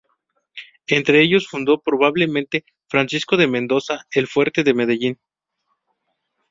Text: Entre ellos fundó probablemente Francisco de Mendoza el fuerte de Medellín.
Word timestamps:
Entre 0.87 1.21
ellos 1.21 1.47
fundó 1.47 1.79
probablemente 1.79 2.65
Francisco 2.89 3.37
de 3.37 3.45
Mendoza 3.47 4.07
el 4.09 4.25
fuerte 4.25 4.63
de 4.63 4.73
Medellín. 4.73 5.19